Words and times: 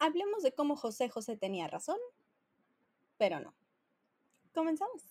Hablemos 0.00 0.44
de 0.44 0.52
cómo 0.52 0.76
José 0.76 1.08
José 1.08 1.36
tenía 1.36 1.66
razón, 1.66 1.98
pero 3.16 3.40
no. 3.40 3.52
Comenzamos. 4.54 5.02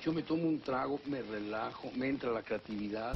Yo 0.00 0.14
me 0.14 0.22
tomo 0.22 0.48
un 0.48 0.58
trago, 0.58 0.98
me 1.04 1.20
relajo, 1.20 1.90
me 1.94 2.08
entra 2.08 2.30
la 2.30 2.42
creatividad. 2.42 3.14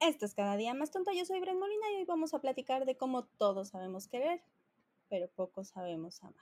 Esto 0.00 0.24
es 0.24 0.34
cada 0.34 0.56
día 0.56 0.72
más 0.72 0.90
tonta. 0.90 1.12
Yo 1.12 1.26
soy 1.26 1.38
Bren 1.40 1.58
Molina 1.58 1.92
y 1.92 1.96
hoy 1.96 2.04
vamos 2.06 2.32
a 2.32 2.40
platicar 2.40 2.86
de 2.86 2.96
cómo 2.96 3.24
todos 3.24 3.68
sabemos 3.68 4.08
querer, 4.08 4.42
pero 5.10 5.28
poco 5.28 5.64
sabemos 5.64 6.22
amar. 6.22 6.34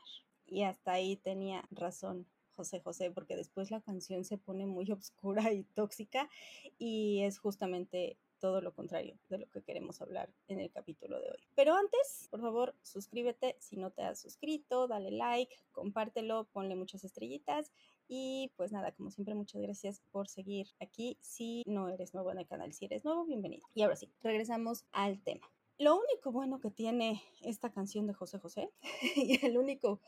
Y 0.47 0.63
hasta 0.63 0.93
ahí 0.93 1.17
tenía 1.17 1.65
razón 1.73 2.29
José 2.55 2.81
José, 2.81 3.11
porque 3.11 3.35
después 3.35 3.73
la 3.73 3.81
canción 3.81 4.25
se 4.25 4.39
pone 4.39 4.67
muy 4.67 4.89
oscura 4.93 5.53
y 5.53 5.65
tóxica 5.65 6.31
y 6.79 7.23
es 7.23 7.41
justamente 7.41 8.19
todo 8.43 8.61
lo 8.61 8.75
contrario 8.75 9.17
de 9.29 9.39
lo 9.39 9.49
que 9.49 9.63
queremos 9.63 10.03
hablar 10.03 10.29
en 10.49 10.59
el 10.59 10.69
capítulo 10.69 11.21
de 11.21 11.31
hoy. 11.31 11.39
Pero 11.55 11.75
antes, 11.75 12.27
por 12.29 12.41
favor, 12.41 12.75
suscríbete 12.83 13.55
si 13.61 13.77
no 13.77 13.93
te 13.93 14.03
has 14.03 14.21
suscrito, 14.21 14.89
dale 14.89 15.13
like, 15.13 15.55
compártelo, 15.71 16.49
ponle 16.53 16.75
muchas 16.75 17.05
estrellitas 17.05 17.71
y 18.09 18.51
pues 18.57 18.73
nada, 18.73 18.91
como 18.91 19.13
siempre, 19.13 19.37
muchas 19.37 19.63
gracias 19.63 20.03
por 20.11 20.27
seguir 20.29 20.67
aquí. 20.81 21.17
Si 21.21 21.63
no 21.67 21.89
eres 21.89 22.15
nuevo 22.15 22.33
en 22.33 22.39
el 22.39 22.49
canal, 22.49 22.73
si 22.73 22.87
eres 22.87 23.05
nuevo, 23.05 23.25
bienvenido. 23.25 23.65
Y 23.75 23.83
ahora 23.83 23.95
sí, 23.95 24.13
regresamos 24.25 24.87
al 24.91 25.23
tema. 25.23 25.49
Lo 25.79 25.95
único 25.95 26.33
bueno 26.33 26.59
que 26.59 26.73
tiene 26.73 27.23
esta 27.43 27.71
canción 27.71 28.09
de 28.09 28.13
José 28.13 28.41
José, 28.41 28.71
y 29.17 29.47
el 29.47 29.57
único, 29.57 30.01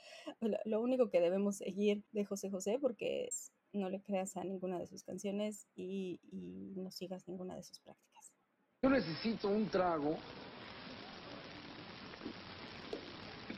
lo 0.65 0.81
único 0.81 1.09
que 1.09 1.21
debemos 1.21 1.59
seguir 1.59 2.03
de 2.11 2.25
José 2.25 2.51
José, 2.51 2.81
porque 2.81 3.29
no 3.73 3.89
le 3.91 4.03
creas 4.03 4.37
a 4.37 4.43
ninguna 4.43 4.81
de 4.81 4.89
sus 4.89 5.05
canciones 5.05 5.69
y, 5.77 6.21
y 6.33 6.75
no 6.77 6.91
sigas 6.91 7.29
ninguna 7.29 7.55
de 7.55 7.63
sus 7.63 7.79
prácticas. 7.79 8.14
Yo 8.85 8.91
necesito 8.91 9.49
un 9.49 9.67
trago 9.71 10.19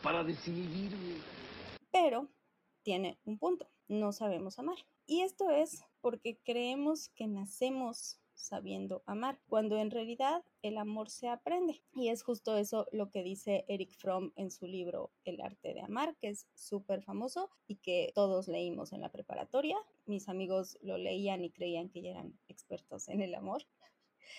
para 0.00 0.22
decidirme. 0.22 1.16
Pero 1.90 2.28
tiene 2.84 3.18
un 3.24 3.36
punto, 3.36 3.68
no 3.88 4.12
sabemos 4.12 4.60
amar. 4.60 4.76
Y 5.04 5.22
esto 5.22 5.50
es 5.50 5.82
porque 6.00 6.38
creemos 6.44 7.08
que 7.08 7.26
nacemos 7.26 8.20
sabiendo 8.34 9.02
amar, 9.04 9.40
cuando 9.48 9.78
en 9.78 9.90
realidad 9.90 10.44
el 10.62 10.78
amor 10.78 11.10
se 11.10 11.26
aprende. 11.26 11.82
Y 11.92 12.10
es 12.10 12.22
justo 12.22 12.56
eso 12.56 12.86
lo 12.92 13.10
que 13.10 13.24
dice 13.24 13.64
Eric 13.66 13.96
Fromm 13.96 14.30
en 14.36 14.52
su 14.52 14.68
libro 14.68 15.10
El 15.24 15.40
arte 15.40 15.74
de 15.74 15.80
amar, 15.80 16.14
que 16.20 16.28
es 16.28 16.46
súper 16.54 17.02
famoso 17.02 17.50
y 17.66 17.78
que 17.78 18.12
todos 18.14 18.46
leímos 18.46 18.92
en 18.92 19.00
la 19.00 19.10
preparatoria. 19.10 19.76
Mis 20.04 20.28
amigos 20.28 20.78
lo 20.82 20.96
leían 20.98 21.42
y 21.42 21.50
creían 21.50 21.88
que 21.88 22.02
ya 22.02 22.10
eran 22.10 22.38
expertos 22.46 23.08
en 23.08 23.22
el 23.22 23.34
amor. 23.34 23.66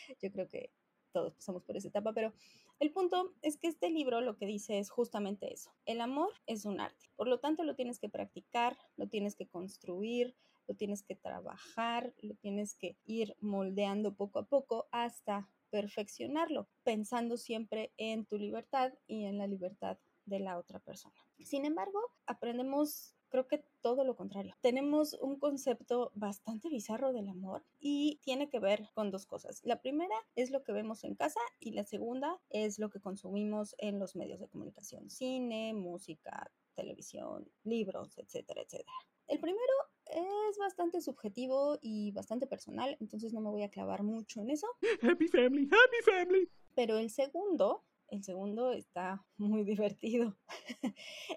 Yo 0.22 0.31
creo 0.31 0.48
que 0.48 0.72
todos 1.11 1.33
pasamos 1.33 1.63
por 1.63 1.77
esa 1.77 1.88
etapa, 1.88 2.13
pero 2.13 2.33
el 2.80 2.91
punto 2.91 3.33
es 3.41 3.58
que 3.58 3.67
este 3.67 3.89
libro 3.89 4.22
lo 4.22 4.38
que 4.38 4.45
dice 4.45 4.80
es 4.80 4.89
justamente 4.89 5.53
eso. 5.53 5.72
El 5.86 6.02
amor 6.02 6.31
es 6.45 6.66
un 6.66 6.80
arte, 6.80 7.09
por 7.16 7.27
lo 7.27 7.39
tanto 7.39 7.64
lo 7.64 7.75
tienes 7.75 7.99
que 7.99 8.09
practicar, 8.09 8.77
lo 8.95 9.08
tienes 9.08 9.36
que 9.36 9.47
construir, 9.47 10.36
lo 10.67 10.75
tienes 10.75 11.03
que 11.03 11.16
trabajar, 11.16 12.14
lo 12.22 12.36
tienes 12.36 12.75
que 12.75 12.97
ir 13.05 13.36
moldeando 13.39 14.14
poco 14.14 14.39
a 14.39 14.45
poco 14.45 14.88
hasta 14.91 15.49
perfeccionarlo, 15.69 16.67
pensando 16.83 17.38
siempre 17.38 17.92
en 17.97 18.25
tu 18.25 18.38
libertad 18.38 18.94
y 19.08 19.25
en 19.25 19.38
la 19.38 19.47
libertad 19.47 19.97
de 20.25 20.39
la 20.39 20.58
otra 20.58 20.80
persona. 20.80 21.16
Sin 21.39 21.66
embargo, 21.66 21.99
aprendemos 22.25 23.17
creo 23.30 23.47
que 23.47 23.64
todo 23.81 24.03
lo 24.03 24.16
contrario. 24.16 24.56
Tenemos 24.61 25.14
un 25.22 25.38
concepto 25.38 26.11
bastante 26.16 26.70
bizarro 26.70 27.14
del 27.14 27.30
amor 27.30 27.64
y 27.80 28.20
tiene 28.23 28.50
que 28.50 28.59
ver 28.59 28.89
con 28.94 29.11
dos 29.11 29.25
cosas. 29.25 29.61
La 29.64 29.81
primera 29.81 30.16
es 30.36 30.52
lo 30.52 30.64
que 30.64 30.72
vemos 30.72 31.03
en 31.03 31.16
casa 31.16 31.39
y 31.59 31.72
la 31.72 31.83
segunda 31.83 32.39
es 32.50 32.80
lo 32.80 32.89
que 32.89 33.00
consumimos 33.00 33.75
en 33.78 34.00
los 34.00 34.16
medios 34.16 34.39
de 34.39 34.48
comunicación, 34.48 35.09
cine, 35.09 35.73
música, 35.73 36.52
televisión, 36.75 37.50
libros, 37.64 38.17
etcétera, 38.17 38.61
etcétera. 38.61 38.93
El 39.27 39.39
primero 39.39 39.73
es 40.05 40.58
bastante 40.58 41.02
subjetivo 41.02 41.77
y 41.82 42.11
bastante 42.11 42.48
personal, 42.48 42.95
entonces 43.02 43.33
no 43.33 43.42
me 43.42 43.49
voy 43.49 43.64
a 43.64 43.70
clavar 43.70 44.04
mucho 44.04 44.42
en 44.42 44.52
eso. 44.52 44.67
Happy 45.02 45.27
family, 45.27 45.65
happy 45.65 46.11
family. 46.11 46.49
Pero 46.76 46.98
el 46.98 47.09
segundo 47.09 47.83
el 48.10 48.23
segundo 48.23 48.72
está 48.72 49.26
muy 49.38 49.64
divertido. 49.64 50.38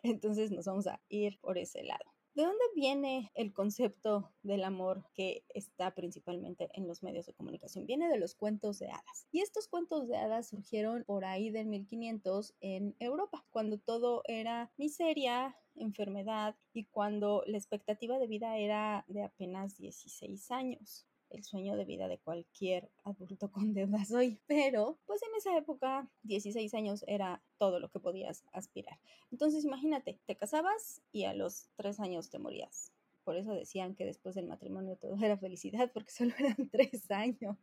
Entonces 0.02 0.50
nos 0.50 0.66
vamos 0.66 0.86
a 0.86 1.00
ir 1.08 1.38
por 1.40 1.58
ese 1.58 1.82
lado. 1.82 2.04
¿De 2.34 2.44
dónde 2.44 2.64
viene 2.76 3.32
el 3.34 3.52
concepto 3.52 4.32
del 4.44 4.62
amor 4.62 5.04
que 5.14 5.44
está 5.48 5.94
principalmente 5.96 6.70
en 6.74 6.86
los 6.86 7.02
medios 7.02 7.26
de 7.26 7.34
comunicación? 7.34 7.86
Viene 7.86 8.08
de 8.08 8.18
los 8.18 8.36
cuentos 8.36 8.78
de 8.78 8.86
hadas. 8.86 9.26
Y 9.32 9.40
estos 9.40 9.66
cuentos 9.66 10.06
de 10.06 10.16
hadas 10.16 10.48
surgieron 10.48 11.02
por 11.04 11.24
ahí 11.24 11.50
del 11.50 11.66
1500 11.66 12.54
en 12.60 12.94
Europa, 13.00 13.44
cuando 13.50 13.78
todo 13.78 14.22
era 14.26 14.72
miseria, 14.76 15.56
enfermedad 15.74 16.56
y 16.72 16.84
cuando 16.84 17.42
la 17.46 17.58
expectativa 17.58 18.18
de 18.18 18.28
vida 18.28 18.56
era 18.58 19.04
de 19.08 19.24
apenas 19.24 19.76
16 19.76 20.50
años 20.52 21.09
el 21.30 21.44
sueño 21.44 21.76
de 21.76 21.84
vida 21.84 22.08
de 22.08 22.18
cualquier 22.18 22.90
adulto 23.04 23.50
con 23.52 23.72
deudas 23.72 24.10
hoy, 24.12 24.40
pero 24.46 24.98
pues 25.06 25.22
en 25.22 25.34
esa 25.36 25.56
época 25.56 26.10
16 26.22 26.74
años 26.74 27.04
era 27.06 27.42
todo 27.58 27.80
lo 27.80 27.90
que 27.90 28.00
podías 28.00 28.44
aspirar. 28.52 28.98
Entonces 29.30 29.64
imagínate, 29.64 30.20
te 30.26 30.36
casabas 30.36 31.02
y 31.12 31.24
a 31.24 31.34
los 31.34 31.68
3 31.76 32.00
años 32.00 32.30
te 32.30 32.38
morías 32.38 32.92
por 33.24 33.36
eso 33.36 33.52
decían 33.52 33.94
que 33.94 34.04
después 34.04 34.34
del 34.34 34.46
matrimonio 34.46 34.96
todo 34.96 35.16
era 35.22 35.36
felicidad, 35.36 35.92
porque 35.92 36.10
solo 36.10 36.32
eran 36.38 36.56
tres 36.72 37.08
años, 37.10 37.56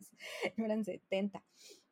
no 0.55 0.65
eran 0.65 0.85
70. 0.85 1.43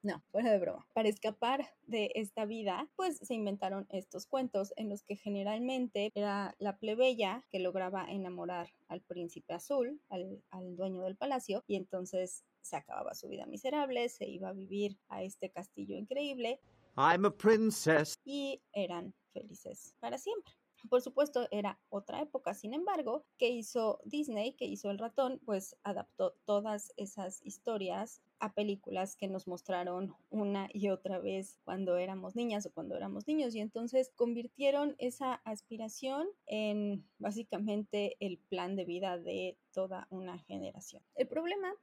No, 0.06 0.22
fuera 0.30 0.52
de 0.52 0.60
broma. 0.60 0.88
Para 0.94 1.10
escapar 1.10 1.74
de 1.88 2.12
esta 2.14 2.46
vida, 2.46 2.88
pues 2.96 3.18
se 3.18 3.34
inventaron 3.34 3.88
estos 3.90 4.28
cuentos 4.28 4.72
en 4.76 4.88
los 4.88 5.02
que 5.02 5.16
generalmente 5.16 6.12
era 6.14 6.54
la 6.60 6.78
plebeya 6.78 7.44
que 7.50 7.58
lograba 7.58 8.06
enamorar 8.12 8.70
al 8.88 9.02
príncipe 9.02 9.56
azul, 9.56 10.00
al, 10.10 10.44
al 10.52 10.76
dueño 10.76 11.02
del 11.02 11.16
palacio, 11.16 11.64
y 11.66 11.76
entonces 11.76 12.46
se 12.62 12.76
acababa 12.76 13.16
su 13.16 13.30
vida 13.30 13.48
miserable, 13.48 14.08
se 14.10 14.28
iba 14.28 14.50
a 14.50 14.54
vivir 14.54 15.00
a 15.08 15.24
este 15.24 15.50
castillo 15.50 15.98
increíble. 15.98 16.62
I'm 16.96 17.26
a 17.26 17.32
princess. 17.36 18.14
Y 18.24 18.62
eran 18.74 19.16
felices 19.34 19.96
para 20.00 20.20
siempre. 20.20 20.54
Por 20.90 21.02
supuesto, 21.02 21.48
era 21.52 21.80
otra 21.90 22.22
época. 22.22 22.54
Sin 22.54 22.74
embargo, 22.74 23.26
¿qué 23.38 23.50
hizo 23.50 24.00
Disney? 24.04 24.54
¿Qué 24.54 24.66
hizo 24.66 24.92
el 24.92 25.00
ratón? 25.00 25.40
Pues 25.46 25.78
adaptó 25.84 26.36
todas 26.46 26.94
esas 26.98 27.42
historias 27.46 28.22
a 28.40 28.54
películas 28.54 29.16
que 29.16 29.28
nos 29.28 29.48
mostraron 29.48 30.14
una 30.30 30.70
y 30.74 30.90
otra 30.90 31.20
vez 31.20 31.60
cuando 31.64 31.98
éramos 31.98 32.36
niñas 32.36 32.66
o 32.66 32.72
cuando 32.72 32.96
éramos 32.96 33.28
niños 33.28 33.56
y 33.56 33.60
entonces 33.60 34.12
convirtieron 34.16 34.96
esa 35.00 35.36
aspiración 35.46 36.28
en 36.46 37.08
básicamente 37.18 38.18
el 38.20 38.38
plan 38.38 38.76
de 38.76 38.86
vida 38.86 39.18
de 39.18 39.58
toda 39.74 40.08
una 40.10 40.38
generación. 40.40 41.02
El 41.16 41.28
problema 41.28 41.74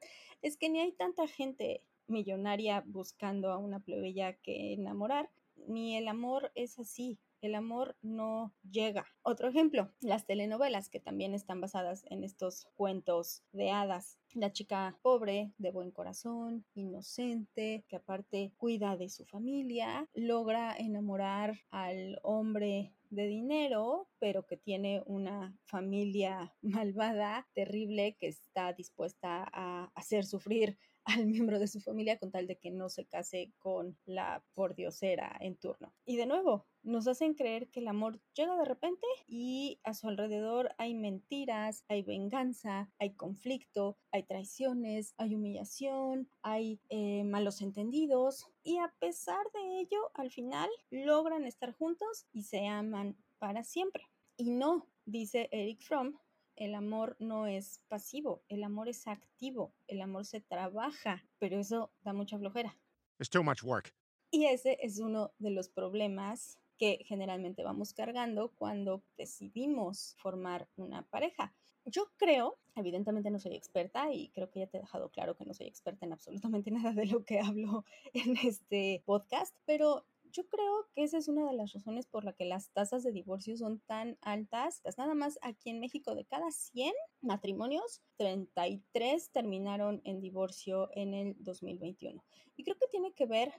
es 0.42 0.56
que 0.56 0.68
ni 0.68 0.80
hay 0.80 0.92
tanta 0.92 1.26
gente 1.26 1.82
millonaria 2.06 2.82
buscando 2.86 3.50
a 3.50 3.58
una 3.58 3.80
plebeya 3.80 4.34
que 4.34 4.74
enamorar, 4.74 5.30
ni 5.66 5.96
el 5.96 6.08
amor 6.08 6.52
es 6.54 6.78
así 6.78 7.18
el 7.42 7.56
amor 7.56 7.96
no 8.00 8.54
llega. 8.70 9.06
Otro 9.22 9.48
ejemplo, 9.48 9.92
las 10.00 10.24
telenovelas 10.24 10.88
que 10.88 11.00
también 11.00 11.34
están 11.34 11.60
basadas 11.60 12.04
en 12.08 12.24
estos 12.24 12.68
cuentos 12.74 13.42
de 13.52 13.70
hadas. 13.70 14.18
La 14.32 14.52
chica 14.52 14.98
pobre, 15.02 15.52
de 15.58 15.70
buen 15.70 15.90
corazón, 15.90 16.64
inocente, 16.74 17.84
que 17.88 17.96
aparte 17.96 18.54
cuida 18.56 18.96
de 18.96 19.10
su 19.10 19.26
familia, 19.26 20.08
logra 20.14 20.74
enamorar 20.76 21.58
al 21.70 22.18
hombre 22.22 22.94
de 23.10 23.26
dinero, 23.26 24.08
pero 24.18 24.46
que 24.46 24.56
tiene 24.56 25.02
una 25.04 25.54
familia 25.64 26.54
malvada, 26.62 27.46
terrible, 27.54 28.16
que 28.18 28.28
está 28.28 28.72
dispuesta 28.72 29.48
a 29.52 29.90
hacer 29.94 30.24
sufrir 30.24 30.78
al 31.04 31.26
miembro 31.26 31.58
de 31.58 31.68
su 31.68 31.80
familia 31.80 32.18
con 32.18 32.30
tal 32.30 32.46
de 32.46 32.56
que 32.56 32.70
no 32.70 32.88
se 32.88 33.04
case 33.04 33.52
con 33.58 33.96
la 34.04 34.42
pordiosera 34.54 35.36
en 35.40 35.56
turno. 35.56 35.92
Y 36.04 36.16
de 36.16 36.26
nuevo, 36.26 36.66
nos 36.82 37.06
hacen 37.06 37.34
creer 37.34 37.68
que 37.68 37.80
el 37.80 37.88
amor 37.88 38.20
llega 38.34 38.56
de 38.56 38.64
repente 38.64 39.06
y 39.26 39.78
a 39.84 39.94
su 39.94 40.08
alrededor 40.08 40.74
hay 40.78 40.94
mentiras, 40.94 41.84
hay 41.88 42.02
venganza, 42.02 42.90
hay 42.98 43.14
conflicto, 43.14 43.96
hay 44.10 44.24
traiciones, 44.24 45.14
hay 45.16 45.34
humillación, 45.34 46.28
hay 46.42 46.80
eh, 46.88 47.24
malos 47.24 47.62
entendidos 47.62 48.46
y 48.64 48.78
a 48.78 48.92
pesar 48.98 49.44
de 49.54 49.80
ello, 49.80 50.10
al 50.14 50.30
final 50.30 50.70
logran 50.90 51.44
estar 51.44 51.72
juntos 51.72 52.26
y 52.32 52.42
se 52.42 52.66
aman 52.66 53.16
para 53.38 53.64
siempre. 53.64 54.08
Y 54.36 54.50
no, 54.50 54.86
dice 55.04 55.48
Eric 55.52 55.82
Fromm, 55.82 56.18
el 56.56 56.74
amor 56.74 57.16
no 57.18 57.46
es 57.46 57.80
pasivo, 57.88 58.42
el 58.48 58.64
amor 58.64 58.88
es 58.88 59.06
activo, 59.06 59.74
el 59.86 60.00
amor 60.00 60.24
se 60.24 60.40
trabaja, 60.40 61.24
pero 61.38 61.58
eso 61.58 61.92
da 62.02 62.12
mucha 62.12 62.38
flojera. 62.38 62.76
It's 63.18 63.30
too 63.30 63.42
much 63.42 63.62
work. 63.62 63.94
Y 64.30 64.46
ese 64.46 64.78
es 64.80 64.98
uno 64.98 65.32
de 65.38 65.50
los 65.50 65.68
problemas 65.68 66.58
que 66.78 67.04
generalmente 67.04 67.62
vamos 67.62 67.92
cargando 67.92 68.52
cuando 68.56 69.04
decidimos 69.16 70.16
formar 70.18 70.68
una 70.76 71.06
pareja. 71.08 71.54
Yo 71.84 72.10
creo, 72.16 72.58
evidentemente 72.74 73.30
no 73.30 73.38
soy 73.38 73.54
experta 73.54 74.12
y 74.12 74.30
creo 74.30 74.50
que 74.50 74.60
ya 74.60 74.66
te 74.66 74.78
he 74.78 74.80
dejado 74.80 75.10
claro 75.10 75.36
que 75.36 75.44
no 75.44 75.54
soy 75.54 75.66
experta 75.66 76.06
en 76.06 76.12
absolutamente 76.12 76.70
nada 76.72 76.92
de 76.92 77.06
lo 77.06 77.24
que 77.24 77.40
hablo 77.40 77.84
en 78.14 78.36
este 78.36 79.02
podcast, 79.04 79.54
pero 79.64 80.06
yo 80.32 80.48
creo 80.48 80.88
que 80.94 81.04
esa 81.04 81.18
es 81.18 81.28
una 81.28 81.46
de 81.46 81.52
las 81.52 81.72
razones 81.72 82.06
por 82.06 82.24
la 82.24 82.32
que 82.32 82.46
las 82.46 82.70
tasas 82.70 83.02
de 83.02 83.12
divorcio 83.12 83.56
son 83.56 83.80
tan 83.80 84.18
altas. 84.22 84.82
Nada 84.96 85.14
más 85.14 85.38
aquí 85.42 85.70
en 85.70 85.80
México 85.80 86.14
de 86.14 86.24
cada 86.24 86.50
100 86.50 86.92
matrimonios, 87.20 88.02
33 88.16 89.30
terminaron 89.30 90.00
en 90.04 90.20
divorcio 90.20 90.88
en 90.94 91.14
el 91.14 91.36
2021. 91.38 92.24
Y 92.56 92.64
creo 92.64 92.76
que 92.78 92.86
tiene 92.88 93.12
que 93.12 93.26
ver 93.26 93.52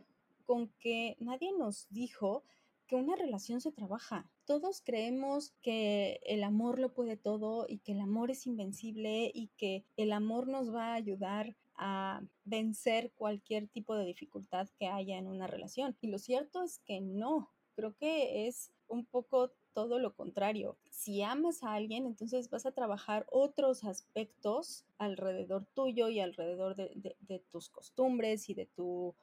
con 0.45 0.69
que 0.79 1.15
nadie 1.19 1.53
nos 1.53 1.87
dijo 1.89 2.43
que 2.87 2.95
una 2.95 3.15
relación 3.15 3.61
se 3.61 3.71
trabaja. 3.71 4.29
Todos 4.45 4.81
creemos 4.81 5.51
que 5.61 6.19
el 6.23 6.43
amor 6.43 6.79
lo 6.79 6.93
puede 6.93 7.17
todo 7.17 7.65
y 7.69 7.79
que 7.79 7.93
el 7.93 8.01
amor 8.01 8.31
es 8.31 8.45
invencible 8.45 9.31
y 9.33 9.49
que 9.57 9.85
el 9.95 10.11
amor 10.11 10.47
nos 10.47 10.73
va 10.73 10.87
a 10.87 10.95
ayudar 10.95 11.55
a 11.75 12.21
vencer 12.45 13.11
cualquier 13.15 13.67
tipo 13.67 13.95
de 13.95 14.05
dificultad 14.05 14.67
que 14.77 14.87
haya 14.87 15.17
en 15.17 15.27
una 15.27 15.47
relación. 15.47 15.97
Y 16.01 16.07
lo 16.07 16.19
cierto 16.19 16.63
es 16.63 16.79
que 16.79 17.01
no. 17.01 17.51
Creo 17.75 17.95
que 17.97 18.47
es 18.47 18.71
un 18.87 19.05
poco 19.05 19.51
todo 19.73 19.97
lo 19.97 20.15
contrario. 20.15 20.77
Si 20.89 21.23
amas 21.23 21.63
a 21.63 21.73
alguien, 21.73 22.05
entonces 22.05 22.49
vas 22.49 22.65
a 22.65 22.71
trabajar 22.71 23.25
otros 23.31 23.83
aspectos 23.83 24.85
alrededor 24.97 25.65
tuyo 25.73 26.09
y 26.09 26.19
alrededor 26.19 26.75
de, 26.75 27.15
de 27.19 27.39
tus 27.51 27.69
costumbres 27.69 28.49
y 28.49 28.53
de 28.53 28.67
tu 28.67 29.15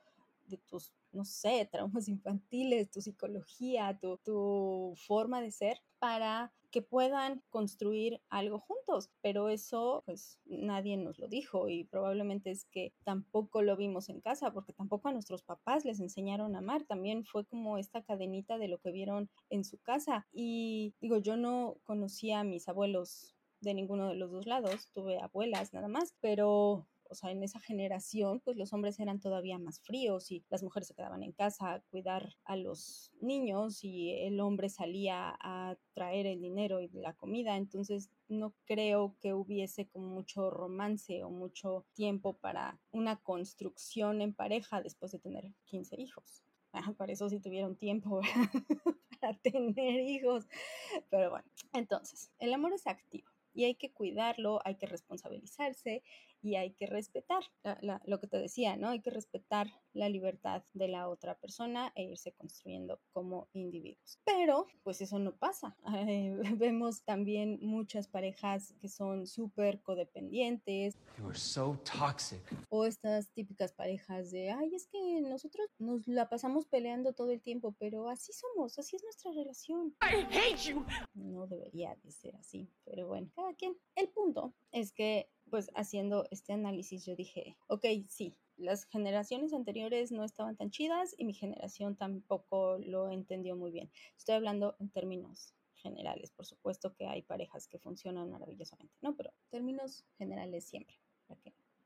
de 0.50 0.58
tus, 0.58 0.92
no 1.12 1.24
sé, 1.24 1.68
traumas 1.70 2.08
infantiles, 2.08 2.90
tu 2.90 3.00
psicología, 3.00 3.98
tu, 4.00 4.18
tu 4.18 4.94
forma 4.96 5.40
de 5.40 5.50
ser, 5.50 5.80
para 5.98 6.52
que 6.70 6.82
puedan 6.82 7.42
construir 7.50 8.20
algo 8.28 8.58
juntos. 8.58 9.10
Pero 9.20 9.48
eso, 9.48 10.02
pues 10.06 10.38
nadie 10.44 10.96
nos 10.96 11.18
lo 11.18 11.28
dijo 11.28 11.68
y 11.68 11.84
probablemente 11.84 12.50
es 12.50 12.64
que 12.64 12.92
tampoco 13.04 13.62
lo 13.62 13.76
vimos 13.76 14.08
en 14.08 14.20
casa 14.20 14.52
porque 14.52 14.72
tampoco 14.72 15.08
a 15.08 15.12
nuestros 15.12 15.42
papás 15.42 15.84
les 15.84 16.00
enseñaron 16.00 16.54
a 16.54 16.58
amar. 16.58 16.84
También 16.84 17.24
fue 17.24 17.44
como 17.44 17.78
esta 17.78 18.02
cadenita 18.02 18.58
de 18.58 18.68
lo 18.68 18.78
que 18.78 18.92
vieron 18.92 19.30
en 19.50 19.64
su 19.64 19.78
casa. 19.78 20.26
Y 20.32 20.94
digo, 21.00 21.18
yo 21.18 21.36
no 21.36 21.78
conocía 21.84 22.40
a 22.40 22.44
mis 22.44 22.68
abuelos 22.68 23.34
de 23.60 23.74
ninguno 23.74 24.08
de 24.08 24.14
los 24.14 24.30
dos 24.30 24.46
lados, 24.46 24.90
tuve 24.92 25.18
abuelas 25.18 25.74
nada 25.74 25.88
más, 25.88 26.14
pero 26.20 26.86
o 27.10 27.14
sea, 27.14 27.30
en 27.30 27.42
esa 27.42 27.60
generación, 27.60 28.40
pues 28.40 28.56
los 28.56 28.72
hombres 28.72 29.00
eran 29.00 29.20
todavía 29.20 29.58
más 29.58 29.80
fríos 29.80 30.30
y 30.30 30.44
las 30.48 30.62
mujeres 30.62 30.88
se 30.88 30.94
quedaban 30.94 31.22
en 31.22 31.32
casa 31.32 31.74
a 31.74 31.80
cuidar 31.80 32.36
a 32.44 32.56
los 32.56 33.10
niños 33.20 33.82
y 33.82 34.12
el 34.12 34.40
hombre 34.40 34.68
salía 34.68 35.36
a 35.40 35.76
traer 35.92 36.26
el 36.26 36.40
dinero 36.40 36.80
y 36.80 36.88
la 36.88 37.14
comida. 37.14 37.56
Entonces, 37.56 38.10
no 38.28 38.54
creo 38.64 39.16
que 39.20 39.34
hubiese 39.34 39.88
como 39.88 40.06
mucho 40.06 40.50
romance 40.50 41.24
o 41.24 41.30
mucho 41.30 41.84
tiempo 41.94 42.38
para 42.38 42.80
una 42.92 43.16
construcción 43.16 44.20
en 44.20 44.32
pareja 44.32 44.80
después 44.80 45.12
de 45.12 45.18
tener 45.18 45.52
15 45.64 46.00
hijos. 46.00 46.44
para 46.96 47.12
eso 47.12 47.28
sí 47.28 47.40
tuvieron 47.40 47.76
tiempo 47.76 48.20
para 49.20 49.36
tener 49.38 50.00
hijos. 50.00 50.46
Pero 51.10 51.30
bueno, 51.30 51.46
entonces, 51.72 52.30
el 52.38 52.54
amor 52.54 52.72
es 52.72 52.86
activo 52.86 53.28
y 53.52 53.64
hay 53.64 53.74
que 53.74 53.92
cuidarlo, 53.92 54.60
hay 54.64 54.76
que 54.76 54.86
responsabilizarse 54.86 56.02
y 56.42 56.56
hay 56.56 56.72
que 56.72 56.86
respetar 56.86 57.42
lo 58.04 58.20
que 58.20 58.26
te 58.26 58.38
decía, 58.38 58.76
¿no? 58.76 58.88
Hay 58.88 59.00
que 59.00 59.10
respetar 59.10 59.68
la 59.92 60.08
libertad 60.08 60.62
de 60.72 60.88
la 60.88 61.08
otra 61.08 61.38
persona 61.38 61.92
e 61.94 62.04
irse 62.04 62.32
construyendo 62.32 63.00
como 63.12 63.48
individuos. 63.52 64.20
Pero, 64.24 64.66
pues 64.82 65.00
eso 65.00 65.18
no 65.18 65.36
pasa. 65.36 65.76
vemos 66.56 67.02
también 67.04 67.58
muchas 67.60 68.08
parejas 68.08 68.74
que 68.80 68.88
son 68.88 69.26
súper 69.26 69.80
codependientes. 69.82 70.96
O 72.68 72.84
estas 72.84 73.30
típicas 73.32 73.72
parejas 73.72 74.30
de, 74.30 74.50
ay, 74.50 74.74
es 74.74 74.86
que 74.86 75.20
nosotros 75.22 75.68
nos 75.78 76.06
la 76.06 76.28
pasamos 76.28 76.66
peleando 76.66 77.12
todo 77.12 77.30
el 77.30 77.40
tiempo, 77.40 77.74
pero 77.78 78.08
así 78.08 78.32
somos, 78.32 78.78
así 78.78 78.96
es 78.96 79.02
nuestra 79.02 79.32
relación. 79.32 79.94
No 81.14 81.46
debería 81.46 81.96
de 82.02 82.10
ser 82.10 82.36
así, 82.36 82.68
pero 82.84 83.08
bueno, 83.08 83.30
cada 83.34 83.54
quien. 83.54 83.76
El 83.94 84.08
punto 84.08 84.54
es 84.72 84.92
que 84.92 85.28
pues 85.50 85.70
haciendo 85.74 86.26
este 86.30 86.52
análisis 86.52 87.04
yo 87.04 87.16
dije, 87.16 87.56
ok, 87.66 87.84
sí, 88.08 88.34
las 88.56 88.84
generaciones 88.84 89.52
anteriores 89.52 90.12
no 90.12 90.24
estaban 90.24 90.56
tan 90.56 90.70
chidas 90.70 91.14
y 91.18 91.24
mi 91.24 91.34
generación 91.34 91.96
tampoco 91.96 92.78
lo 92.78 93.10
entendió 93.10 93.56
muy 93.56 93.70
bien. 93.70 93.90
Estoy 94.16 94.36
hablando 94.36 94.76
en 94.78 94.90
términos 94.90 95.54
generales, 95.74 96.30
por 96.30 96.46
supuesto 96.46 96.94
que 96.94 97.06
hay 97.06 97.22
parejas 97.22 97.66
que 97.66 97.78
funcionan 97.78 98.30
maravillosamente, 98.30 98.94
¿no? 99.00 99.16
Pero 99.16 99.32
términos 99.48 100.04
generales 100.18 100.64
siempre, 100.66 100.96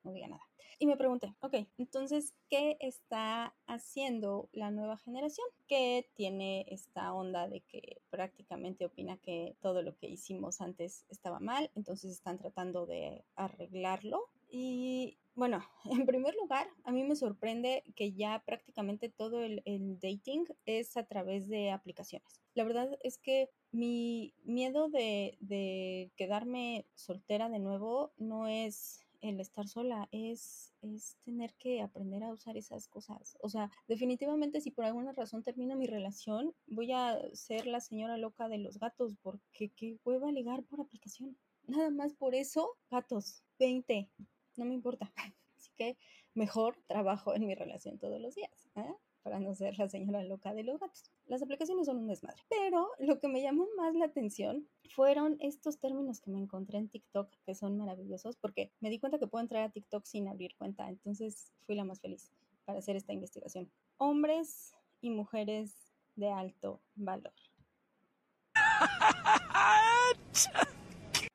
no 0.04 0.12
diga 0.12 0.28
nada. 0.28 0.44
Y 0.78 0.86
me 0.86 0.96
pregunté, 0.96 1.34
ok, 1.40 1.54
entonces, 1.78 2.34
¿qué 2.48 2.76
está 2.80 3.54
haciendo 3.66 4.48
la 4.52 4.70
nueva 4.70 4.96
generación? 4.96 5.46
Que 5.68 6.10
tiene 6.14 6.66
esta 6.68 7.12
onda 7.12 7.48
de 7.48 7.60
que 7.60 8.00
prácticamente 8.10 8.84
opina 8.84 9.16
que 9.18 9.56
todo 9.60 9.82
lo 9.82 9.96
que 9.96 10.08
hicimos 10.08 10.60
antes 10.60 11.04
estaba 11.08 11.38
mal, 11.38 11.70
entonces 11.74 12.10
están 12.10 12.38
tratando 12.38 12.86
de 12.86 13.24
arreglarlo. 13.36 14.28
Y 14.50 15.18
bueno, 15.34 15.64
en 15.84 16.06
primer 16.06 16.34
lugar, 16.34 16.66
a 16.84 16.92
mí 16.92 17.04
me 17.04 17.16
sorprende 17.16 17.84
que 17.94 18.12
ya 18.12 18.42
prácticamente 18.44 19.08
todo 19.08 19.42
el, 19.42 19.62
dating 20.00 20.46
es 20.66 20.96
a 20.96 21.06
través 21.06 21.48
de 21.48 21.70
aplicaciones. 21.70 22.40
La 22.54 22.64
verdad 22.64 22.98
es 23.02 23.18
que 23.18 23.50
mi 23.72 24.34
miedo 24.44 24.88
de, 24.88 25.36
de 25.40 26.12
quedarme 26.16 26.86
soltera 26.94 27.48
de 27.48 27.58
nuevo 27.58 28.12
no 28.16 28.46
es 28.46 29.03
el 29.24 29.40
estar 29.40 29.66
sola, 29.66 30.08
es, 30.12 30.72
es 30.82 31.16
tener 31.24 31.54
que 31.54 31.80
aprender 31.80 32.22
a 32.22 32.32
usar 32.32 32.56
esas 32.56 32.88
cosas. 32.88 33.36
O 33.40 33.48
sea, 33.48 33.70
definitivamente 33.88 34.60
si 34.60 34.70
por 34.70 34.84
alguna 34.84 35.12
razón 35.12 35.42
termino 35.42 35.76
mi 35.76 35.86
relación, 35.86 36.54
voy 36.66 36.92
a 36.92 37.18
ser 37.32 37.66
la 37.66 37.80
señora 37.80 38.18
loca 38.18 38.48
de 38.48 38.58
los 38.58 38.78
gatos, 38.78 39.16
porque 39.22 39.70
qué 39.70 39.98
hueva 40.04 40.30
ligar 40.30 40.62
por 40.64 40.80
aplicación. 40.80 41.36
Nada 41.66 41.90
más 41.90 42.12
por 42.14 42.34
eso, 42.34 42.76
gatos, 42.90 43.42
20, 43.58 44.10
no 44.56 44.64
me 44.66 44.74
importa. 44.74 45.12
Así 45.56 45.70
que 45.76 45.96
mejor 46.34 46.76
trabajo 46.86 47.34
en 47.34 47.46
mi 47.46 47.54
relación 47.54 47.98
todos 47.98 48.20
los 48.20 48.34
días. 48.34 48.68
¿eh? 48.76 48.94
Para 49.24 49.40
no 49.40 49.54
ser 49.54 49.76
la 49.78 49.88
señora 49.88 50.22
loca 50.22 50.52
de 50.54 50.62
los 50.62 50.78
gatos. 50.78 51.02
Las 51.26 51.42
aplicaciones 51.42 51.86
son 51.86 51.96
un 51.96 52.06
desmadre. 52.06 52.42
Pero 52.50 52.90
lo 52.98 53.18
que 53.18 53.26
me 53.26 53.40
llamó 53.40 53.66
más 53.74 53.94
la 53.94 54.04
atención 54.04 54.68
fueron 54.90 55.38
estos 55.40 55.78
términos 55.78 56.20
que 56.20 56.30
me 56.30 56.38
encontré 56.38 56.78
en 56.78 56.90
TikTok, 56.90 57.30
que 57.44 57.54
son 57.54 57.78
maravillosos, 57.78 58.36
porque 58.36 58.70
me 58.80 58.90
di 58.90 59.00
cuenta 59.00 59.18
que 59.18 59.26
puedo 59.26 59.42
entrar 59.42 59.62
a 59.62 59.70
TikTok 59.70 60.04
sin 60.04 60.28
abrir 60.28 60.54
cuenta. 60.56 60.88
Entonces 60.88 61.50
fui 61.66 61.74
la 61.74 61.84
más 61.84 62.00
feliz 62.00 62.30
para 62.66 62.80
hacer 62.80 62.96
esta 62.96 63.14
investigación. 63.14 63.72
Hombres 63.96 64.74
y 65.00 65.08
mujeres 65.08 65.94
de 66.16 66.30
alto 66.30 66.82
valor. 66.94 67.32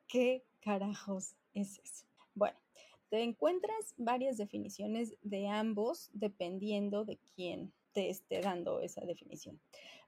¿Qué 0.06 0.44
carajos 0.60 1.34
es 1.54 1.80
eso? 1.80 2.06
Bueno, 2.34 2.56
te 3.08 3.24
encuentras 3.24 3.94
varias 3.96 4.36
definiciones 4.36 5.16
de 5.22 5.48
ambos 5.48 6.08
dependiendo 6.12 7.04
de 7.04 7.18
quién 7.34 7.72
te 7.92 8.10
esté 8.10 8.40
dando 8.40 8.80
esa 8.80 9.00
definición. 9.02 9.60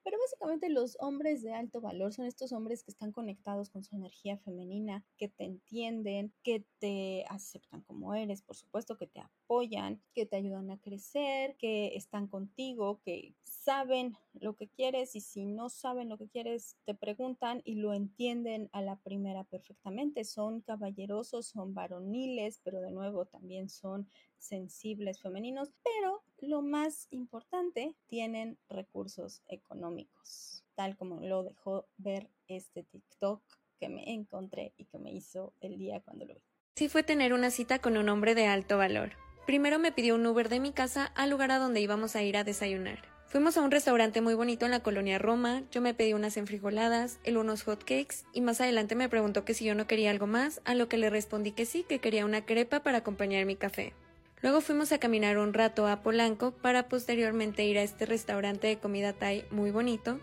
Pero 0.04 0.18
básicamente 0.18 0.68
los 0.68 0.96
hombres 1.00 1.42
de 1.42 1.52
alto 1.52 1.80
valor 1.80 2.12
son 2.12 2.26
estos 2.26 2.52
hombres 2.52 2.82
que 2.82 2.90
están 2.90 3.12
conectados 3.12 3.70
con 3.70 3.84
su 3.84 3.94
energía 3.94 4.36
femenina, 4.36 5.04
que 5.16 5.28
te 5.28 5.44
entienden, 5.44 6.34
que 6.42 6.66
te 6.80 7.24
aceptan 7.28 7.82
como 7.82 8.14
eres, 8.14 8.42
por 8.42 8.56
supuesto, 8.56 8.96
que 8.96 9.06
te 9.06 9.20
apoyan, 9.20 10.02
que 10.12 10.26
te 10.26 10.36
ayudan 10.36 10.70
a 10.72 10.80
crecer, 10.80 11.56
que 11.56 11.94
están 11.94 12.26
contigo, 12.26 13.00
que 13.04 13.36
saben 13.44 14.16
lo 14.32 14.56
que 14.56 14.68
quieres 14.68 15.14
y 15.14 15.20
si 15.20 15.44
no 15.44 15.68
saben 15.68 16.08
lo 16.08 16.18
que 16.18 16.28
quieres, 16.28 16.76
te 16.84 16.94
preguntan 16.94 17.62
y 17.64 17.76
lo 17.76 17.94
entienden 17.94 18.70
a 18.72 18.82
la 18.82 18.96
primera 18.96 19.44
perfectamente. 19.44 20.24
Son 20.24 20.62
caballerosos, 20.62 21.46
son 21.46 21.74
varoniles, 21.74 22.60
pero 22.64 22.80
de 22.80 22.90
nuevo 22.90 23.26
también 23.26 23.68
son 23.68 24.08
sensibles 24.38 25.20
femeninos, 25.20 25.72
pero 25.84 26.24
lo 26.42 26.62
más 26.62 27.06
importante, 27.10 27.94
tienen 28.06 28.58
recursos 28.68 29.42
económicos, 29.48 30.64
tal 30.74 30.96
como 30.96 31.20
lo 31.20 31.42
dejó 31.42 31.86
ver 31.96 32.30
este 32.48 32.82
TikTok 32.82 33.42
que 33.78 33.88
me 33.88 34.12
encontré 34.12 34.74
y 34.76 34.84
que 34.84 34.98
me 34.98 35.12
hizo 35.12 35.54
el 35.60 35.78
día 35.78 36.00
cuando 36.00 36.24
lo 36.24 36.34
vi. 36.34 36.42
Sí 36.76 36.88
fue 36.88 37.02
tener 37.02 37.32
una 37.32 37.50
cita 37.50 37.80
con 37.80 37.96
un 37.96 38.08
hombre 38.08 38.34
de 38.34 38.46
alto 38.46 38.78
valor. 38.78 39.12
Primero 39.46 39.78
me 39.78 39.92
pidió 39.92 40.14
un 40.14 40.26
Uber 40.26 40.48
de 40.48 40.60
mi 40.60 40.72
casa 40.72 41.06
al 41.16 41.30
lugar 41.30 41.50
a 41.50 41.58
donde 41.58 41.80
íbamos 41.80 42.14
a 42.14 42.22
ir 42.22 42.36
a 42.36 42.44
desayunar. 42.44 43.02
Fuimos 43.26 43.56
a 43.56 43.62
un 43.62 43.70
restaurante 43.70 44.20
muy 44.20 44.34
bonito 44.34 44.66
en 44.66 44.72
la 44.72 44.82
colonia 44.82 45.18
Roma, 45.18 45.62
yo 45.70 45.80
me 45.80 45.94
pedí 45.94 46.12
unas 46.12 46.36
enfrijoladas, 46.36 47.18
él 47.24 47.38
unos 47.38 47.62
hotcakes 47.62 48.26
y 48.34 48.42
más 48.42 48.60
adelante 48.60 48.94
me 48.94 49.08
preguntó 49.08 49.44
que 49.44 49.54
si 49.54 49.64
yo 49.64 49.74
no 49.74 49.86
quería 49.86 50.10
algo 50.10 50.26
más, 50.26 50.60
a 50.64 50.74
lo 50.74 50.86
que 50.86 50.98
le 50.98 51.08
respondí 51.08 51.52
que 51.52 51.64
sí, 51.64 51.82
que 51.82 51.98
quería 51.98 52.26
una 52.26 52.44
crepa 52.44 52.82
para 52.82 52.98
acompañar 52.98 53.46
mi 53.46 53.56
café. 53.56 53.94
Luego 54.42 54.60
fuimos 54.60 54.90
a 54.90 54.98
caminar 54.98 55.38
un 55.38 55.54
rato 55.54 55.86
a 55.86 56.02
Polanco 56.02 56.50
para 56.50 56.88
posteriormente 56.88 57.64
ir 57.64 57.78
a 57.78 57.82
este 57.82 58.06
restaurante 58.06 58.66
de 58.66 58.76
comida 58.76 59.12
thai 59.12 59.44
muy 59.52 59.70
bonito. 59.70 60.18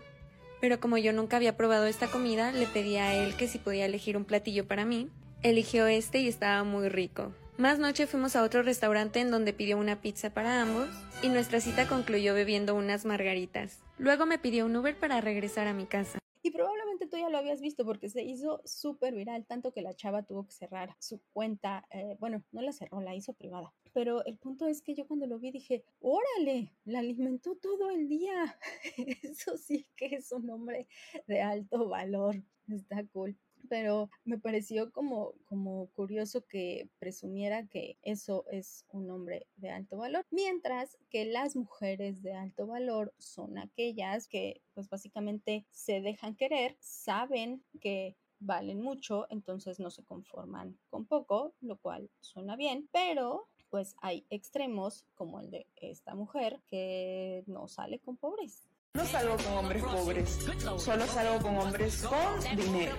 Pero 0.60 0.78
como 0.78 0.98
yo 0.98 1.14
nunca 1.14 1.38
había 1.38 1.56
probado 1.56 1.86
esta 1.86 2.06
comida, 2.06 2.52
le 2.52 2.66
pedí 2.66 2.96
a 2.96 3.14
él 3.14 3.34
que 3.34 3.48
si 3.48 3.58
podía 3.58 3.86
elegir 3.86 4.18
un 4.18 4.26
platillo 4.26 4.68
para 4.68 4.84
mí. 4.84 5.08
Eligió 5.42 5.86
este 5.86 6.18
y 6.18 6.28
estaba 6.28 6.64
muy 6.64 6.90
rico. 6.90 7.32
Más 7.56 7.78
noche 7.78 8.06
fuimos 8.06 8.36
a 8.36 8.42
otro 8.42 8.62
restaurante 8.62 9.20
en 9.20 9.30
donde 9.30 9.54
pidió 9.54 9.78
una 9.78 10.02
pizza 10.02 10.34
para 10.34 10.60
ambos 10.60 10.90
y 11.22 11.30
nuestra 11.30 11.60
cita 11.60 11.88
concluyó 11.88 12.34
bebiendo 12.34 12.74
unas 12.74 13.06
margaritas. 13.06 13.82
Luego 13.96 14.26
me 14.26 14.38
pidió 14.38 14.66
un 14.66 14.76
Uber 14.76 14.98
para 14.98 15.22
regresar 15.22 15.66
a 15.66 15.72
mi 15.72 15.86
casa. 15.86 16.18
Y 16.42 16.50
probablemente 16.50 17.06
tú 17.06 17.16
ya 17.16 17.30
lo 17.30 17.38
habías 17.38 17.62
visto 17.62 17.86
porque 17.86 18.10
se 18.10 18.22
hizo 18.22 18.60
súper 18.66 19.14
viral, 19.14 19.46
tanto 19.46 19.72
que 19.72 19.80
la 19.80 19.94
chava 19.94 20.22
tuvo 20.24 20.46
que 20.46 20.52
cerrar 20.52 20.94
su 20.98 21.22
cuenta. 21.32 21.86
eh, 21.90 22.16
bueno, 22.18 22.42
no 22.52 22.60
la 22.60 22.72
cerró, 22.72 23.00
la 23.00 23.14
hizo 23.14 23.32
privada. 23.32 23.72
Pero 23.92 24.24
el 24.24 24.36
punto 24.38 24.66
es 24.66 24.82
que 24.82 24.94
yo 24.94 25.06
cuando 25.06 25.26
lo 25.26 25.38
vi 25.38 25.50
dije, 25.50 25.84
órale, 26.00 26.72
la 26.84 27.00
alimentó 27.00 27.56
todo 27.56 27.90
el 27.90 28.08
día. 28.08 28.58
Eso 29.22 29.56
sí 29.56 29.86
que 29.96 30.06
es 30.06 30.32
un 30.32 30.48
hombre 30.50 30.86
de 31.26 31.42
alto 31.42 31.88
valor. 31.88 32.42
Está 32.68 33.04
cool 33.06 33.36
pero 33.70 34.10
me 34.24 34.36
pareció 34.36 34.90
como, 34.90 35.34
como 35.44 35.86
curioso 35.90 36.44
que 36.46 36.90
presumiera 36.98 37.68
que 37.68 37.98
eso 38.02 38.44
es 38.50 38.84
un 38.90 39.08
hombre 39.10 39.46
de 39.56 39.70
alto 39.70 39.98
valor, 39.98 40.26
mientras 40.30 40.98
que 41.08 41.24
las 41.24 41.54
mujeres 41.56 42.20
de 42.22 42.34
alto 42.34 42.66
valor 42.66 43.14
son 43.18 43.58
aquellas 43.58 44.26
que 44.26 44.60
pues 44.74 44.88
básicamente 44.88 45.66
se 45.70 46.00
dejan 46.00 46.34
querer, 46.34 46.76
saben 46.80 47.62
que 47.80 48.16
valen 48.40 48.80
mucho, 48.80 49.26
entonces 49.30 49.78
no 49.78 49.90
se 49.90 50.04
conforman 50.04 50.76
con 50.88 51.06
poco, 51.06 51.54
lo 51.60 51.76
cual 51.78 52.10
suena 52.20 52.56
bien, 52.56 52.88
pero 52.90 53.48
pues 53.70 53.96
hay 54.02 54.26
extremos 54.30 55.06
como 55.14 55.40
el 55.40 55.50
de 55.50 55.66
esta 55.76 56.14
mujer 56.14 56.60
que 56.66 57.44
no 57.46 57.68
sale 57.68 58.00
con 58.00 58.16
pobres. 58.16 58.68
No 58.94 59.04
salgo 59.04 59.36
con 59.36 59.52
hombres 59.58 59.84
pobres, 59.84 60.46
solo 60.78 61.06
salgo 61.06 61.40
con 61.40 61.56
hombres 61.58 62.02
con 62.02 62.56
dinero. 62.56 62.96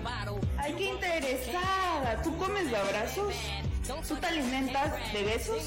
Ay, 0.58 0.74
qué 0.78 0.86
interesada. 0.86 2.22
¿Tú 2.24 2.36
comes 2.38 2.72
de 2.72 2.78
abrazos? 2.78 3.34
¿Tú 3.88 4.16
te 4.16 4.28
alimentas 4.28 5.14
de 5.14 5.24
besos? 5.24 5.64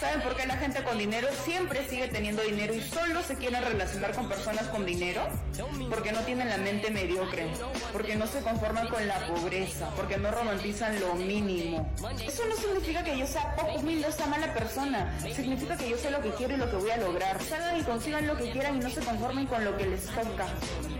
¿Saben 0.00 0.20
por 0.22 0.36
qué 0.36 0.46
la 0.46 0.56
gente 0.56 0.82
con 0.82 0.98
dinero 0.98 1.28
siempre 1.44 1.88
sigue 1.88 2.08
teniendo 2.08 2.42
dinero 2.42 2.74
y 2.74 2.80
solo 2.80 3.22
se 3.22 3.36
quieren 3.36 3.62
relacionar 3.62 4.14
con 4.14 4.28
personas 4.28 4.64
con 4.68 4.84
dinero? 4.84 5.22
Porque 5.88 6.12
no 6.12 6.20
tienen 6.22 6.48
la 6.48 6.56
mente 6.58 6.90
mediocre, 6.90 7.48
porque 7.92 8.16
no 8.16 8.26
se 8.26 8.40
conforman 8.40 8.88
con 8.88 9.06
la 9.06 9.26
pobreza, 9.26 9.90
porque 9.96 10.16
no 10.16 10.30
romantizan 10.30 10.98
lo 11.00 11.14
mínimo. 11.14 11.92
Eso 12.26 12.44
no 12.46 12.56
significa 12.56 13.04
que 13.04 13.16
yo 13.16 13.26
sea 13.26 13.54
poco 13.54 13.76
humilde 13.76 14.06
o 14.08 14.12
sea 14.12 14.26
mala 14.26 14.52
persona. 14.52 15.16
Significa 15.20 15.76
que 15.76 15.88
yo 15.88 15.96
sé 15.96 16.10
lo 16.10 16.20
que 16.20 16.30
quiero 16.30 16.54
y 16.54 16.58
lo 16.58 16.70
que 16.70 16.76
voy 16.76 16.90
a 16.90 16.96
lograr. 16.96 17.42
Salgan 17.42 17.80
y 17.80 17.84
consigan 17.84 18.26
lo 18.26 18.36
que 18.36 18.50
quieran 18.50 18.76
y 18.76 18.80
no 18.80 18.90
se 18.90 19.00
conformen 19.00 19.46
con 19.46 19.64
lo 19.64 19.76
que 19.76 19.86
les 19.86 20.06
toca. 20.06 20.46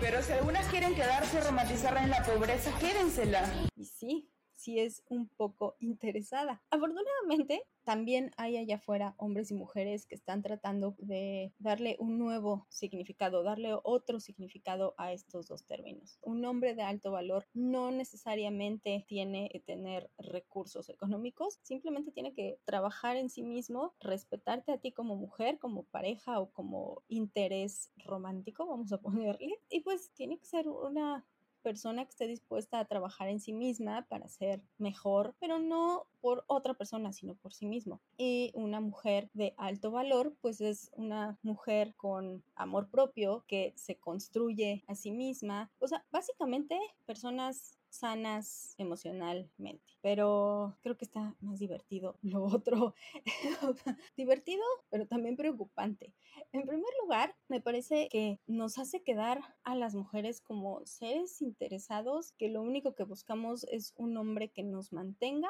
Pero 0.01 0.23
si 0.23 0.33
algunas 0.33 0.67
quieren 0.67 0.95
quedarse 0.95 1.39
y 1.39 1.41
romantizar 1.41 1.97
en 1.97 2.11
la 2.11 2.23
pobreza, 2.23 2.71
quédensela. 2.79 3.43
Y 3.75 3.85
sí, 3.85 4.31
sí 4.67 4.81
es 4.81 5.05
un 5.09 5.29
poco 5.29 5.77
interesada. 5.79 6.61
Afortunadamente, 6.71 7.63
también 7.85 8.33
hay 8.37 8.57
allá 8.57 8.77
afuera 8.77 9.15
hombres 9.17 9.53
y 9.53 9.55
mujeres 9.55 10.07
que 10.07 10.17
están 10.17 10.43
tratando 10.43 10.97
de 10.99 11.55
darle 11.61 11.97
un 12.01 12.19
nuevo 12.19 12.67
significado, 12.69 13.45
darle 13.45 13.77
otro 13.85 14.19
significado 14.19 14.97
a 14.99 15.13
estos 15.13 15.47
dos 15.47 15.65
términos. 15.67 16.19
Un 16.21 16.45
hombre 16.45 16.75
de 16.75 16.83
alto 16.83 17.13
valor 17.13 17.47
no 17.55 17.93
necesariamente 17.93 19.05
tiene 19.07 19.49
que 19.53 19.61
tener 19.61 20.11
recursos 20.19 20.89
económicos, 20.89 21.61
simplemente 21.63 22.11
tiene 22.11 22.35
que 22.35 22.59
trabajar 22.65 23.17
en 23.17 23.31
sí 23.31 23.45
mismo, 23.45 23.95
respetarte 24.01 24.73
a 24.73 24.79
ti 24.79 24.91
como 24.91 25.15
mujer, 25.15 25.61
como 25.61 25.85
pareja 25.85 26.41
o 26.41 26.51
como 26.51 27.05
interés 27.07 27.93
romántico, 27.99 28.67
vamos 28.67 28.93
a 28.93 29.01
ponerle, 29.01 29.61
y 29.71 29.83
pues 29.83 30.11
tiene 30.13 30.39
que 30.39 30.47
ser 30.47 30.69
una 30.69 31.25
persona 31.67 32.05
que 32.05 32.11
esté 32.11 32.29
dispuesta 32.29 32.79
a 32.79 32.85
trabajar 32.85 33.27
en 33.29 33.41
sí 33.41 33.53
misma 33.53 34.07
para 34.09 34.29
ser 34.29 34.63
mejor, 34.79 35.35
pero 35.41 35.59
no 35.59 36.07
por 36.21 36.45
otra 36.47 36.75
persona, 36.75 37.13
sino 37.13 37.35
por 37.35 37.53
sí 37.53 37.67
mismo. 37.67 38.01
Y 38.17 38.53
una 38.55 38.81
mujer 38.81 39.31
de 39.35 39.53
alto 39.57 39.91
valor, 39.91 40.37
pues 40.41 40.61
es 40.61 40.93
una 40.95 41.41
mujer 41.43 41.93
con 41.97 42.45
amor 42.55 42.89
propio 42.89 43.45
que 43.49 43.73
se 43.75 43.97
construye 43.97 44.85
a 44.87 44.95
sí 44.95 45.11
misma. 45.11 45.73
O 45.81 45.89
sea, 45.89 46.05
básicamente 46.13 46.79
personas 47.05 47.76
sanas 47.89 48.75
emocionalmente. 48.79 49.85
Pero 50.03 50.77
creo 50.83 50.97
que 50.97 51.05
está 51.05 51.35
más 51.41 51.59
divertido 51.59 52.19
lo 52.23 52.45
otro. 52.45 52.95
divertido, 54.17 54.63
pero 54.91 55.07
también 55.07 55.37
preocupante. 55.37 56.13
En 56.53 56.67
primer 56.67 56.93
lugar, 57.03 57.35
me 57.49 57.61
parece 57.61 58.09
que 58.09 58.41
nos 58.47 58.79
hace 58.79 59.03
quedar 59.03 59.41
a 59.65 59.75
las 59.75 59.95
mujeres 59.95 60.41
como 60.41 60.85
seres 60.85 61.43
interesados, 61.43 62.33
que 62.33 62.49
lo 62.49 62.63
único 62.63 62.95
que 62.95 63.05
buscamos 63.05 63.65
es 63.65 63.95
un 63.97 64.17
hombre 64.17 64.51
que 64.51 64.63
nos 64.63 64.93
mantenga 64.93 65.49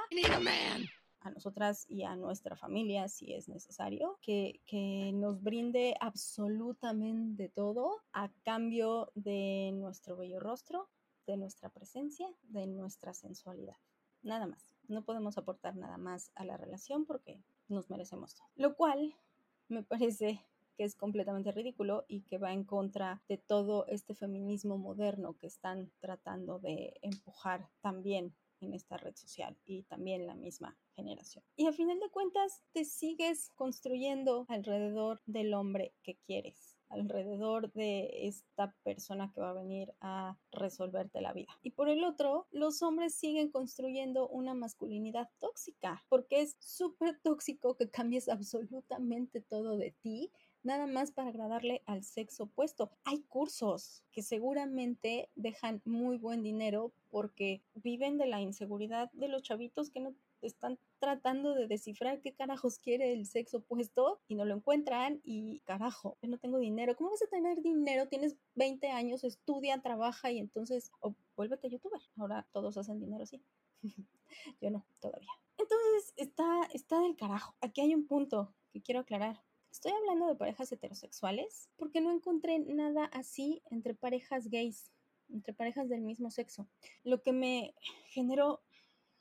a 1.21 1.31
nosotras 1.31 1.87
y 1.89 2.05
a 2.05 2.17
nuestra 2.17 2.57
familia 2.57 3.09
si 3.09 3.35
es 3.35 3.49
necesario, 3.49 4.19
que, 4.23 4.61
que, 4.67 5.11
nos 5.13 5.43
brinde 5.43 5.97
absolutamente 6.01 7.49
todo 7.49 8.03
a 8.13 8.31
cambio 8.45 9.11
de 9.15 9.73
nuestro 9.75 10.17
bello 10.17 10.41
rostro, 10.41 10.89
de 11.27 11.37
nuestra 11.37 11.71
presencia, 11.71 12.29
de 12.43 12.67
nuestra 12.67 13.15
sensualidad. 13.15 13.77
Nada 14.23 14.47
más. 14.47 14.71
No 14.89 15.05
podemos 15.05 15.37
aportar 15.39 15.77
nada 15.77 15.99
más 15.99 16.31
a 16.35 16.45
la 16.45 16.57
relación 16.57 17.05
porque 17.05 17.43
nos 17.69 17.91
merecemos 17.91 18.35
todo. 18.35 18.47
Lo 18.55 18.77
cual 18.77 19.15
me 19.69 19.83
parece 19.83 20.45
que 20.77 20.85
es 20.85 20.95
completamente 20.95 21.53
ridículo 21.53 22.05
y 22.07 22.23
que 22.23 22.39
va 22.39 22.53
en 22.53 22.65
contra 22.65 23.23
de 23.29 23.39
todo 23.39 23.87
este 23.87 24.15
feminismo 24.15 24.79
moderno 24.79 25.37
que 25.39 25.47
están 25.47 25.91
tratando 26.01 26.59
de 26.59 26.99
empujar 27.03 27.71
también 27.81 28.35
en 28.61 28.75
esta 28.75 28.97
red 28.97 29.15
social 29.17 29.57
y 29.65 29.83
también 29.85 30.27
la 30.27 30.35
misma 30.35 30.79
generación. 30.95 31.45
Y 31.57 31.67
al 31.67 31.75
final 31.75 31.99
de 32.01 32.11
cuentas 32.11 32.63
te 32.73 32.85
sigues 32.85 33.51
construyendo 33.55 34.47
alrededor 34.49 35.21
del 35.27 35.55
hombre 35.55 35.95
que 36.03 36.17
quieres 36.17 36.76
alrededor 36.89 37.73
de 37.73 38.27
esta 38.27 38.75
persona 38.83 39.33
que 39.33 39.41
va 39.41 39.51
a 39.51 39.55
venir 39.55 39.93
a 40.01 40.37
resolverte 40.53 41.21
la 41.21 41.33
vida. 41.33 41.59
Y 41.63 41.71
por 41.71 41.89
el 41.89 42.05
otro, 42.05 42.47
los 42.51 42.83
hombres 42.83 43.15
siguen 43.15 43.51
construyendo 43.51 44.29
una 44.29 44.55
masculinidad 44.55 45.29
tóxica, 45.39 46.05
porque 46.09 46.41
es 46.41 46.57
súper 46.61 47.19
tóxico 47.21 47.77
que 47.77 47.91
cambies 47.91 48.29
absolutamente 48.29 49.41
todo 49.41 49.77
de 49.77 49.93
ti 50.03 50.31
nada 50.67 50.87
más 50.89 51.13
para 51.13 51.29
agradarle 51.29 51.83
al 51.87 52.03
sexo 52.03 52.45
opuesto. 52.45 52.91
Hay 53.05 53.23
cursos 53.23 54.03
que 54.11 54.23
seguramente 54.23 55.31
dejan 55.37 55.81
muy 55.85 56.19
buen 56.19 56.43
dinero 56.43 56.93
porque 57.09 57.63
viven 57.75 58.19
de 58.19 58.27
la 58.27 58.41
inseguridad 58.41 59.11
de 59.13 59.29
los 59.29 59.43
chavitos 59.45 59.91
que 59.91 60.01
no 60.01 60.15
están 60.47 60.79
tratando 60.99 61.55
de 61.55 61.67
descifrar 61.67 62.21
qué 62.21 62.35
carajos 62.35 62.79
quiere 62.79 63.13
el 63.13 63.27
sexo 63.27 63.59
opuesto 63.59 64.21
y 64.29 64.35
no 64.35 64.45
lo 64.45 64.55
encuentran 64.55 65.21
y 65.25 65.61
carajo, 65.61 66.17
yo 66.23 66.29
no 66.29 66.39
tengo 66.39 66.59
dinero. 66.59 66.97
¿Cómo 66.97 67.11
vas 67.11 67.23
a 67.23 67.27
tener 67.27 67.63
dinero? 67.63 68.09
Tienes 68.09 68.37
20 68.55 68.89
años, 68.91 69.25
estudia, 69.25 69.81
trabaja 69.83 70.31
y 70.31 70.39
entonces 70.39 70.91
o 71.01 71.15
vuélvete 71.37 71.69
youtuber. 71.69 72.01
Ahora 72.17 72.47
todos 72.53 72.77
hacen 72.77 73.01
dinero 73.01 73.25
así. 73.25 73.43
yo 74.61 74.71
no, 74.71 74.87
todavía. 75.01 75.33
Entonces 75.59 76.13
está, 76.17 76.69
está 76.73 77.01
del 77.01 77.17
carajo. 77.17 77.55
Aquí 77.61 77.81
hay 77.81 77.95
un 77.95 78.07
punto 78.07 78.55
que 78.73 78.83
quiero 78.83 79.01
aclarar. 79.01 79.43
Estoy 79.71 79.93
hablando 79.93 80.27
de 80.27 80.37
parejas 80.37 80.73
heterosexuales 80.73 81.69
porque 81.77 82.01
no 82.01 82.11
encontré 82.11 82.59
nada 82.59 83.05
así 83.07 83.63
entre 83.71 83.95
parejas 83.95 84.49
gays, 84.49 84.91
entre 85.29 85.53
parejas 85.53 85.89
del 85.89 86.01
mismo 86.01 86.31
sexo. 86.31 86.67
Lo 87.05 87.23
que 87.23 87.33
me 87.33 87.75
generó 88.09 88.63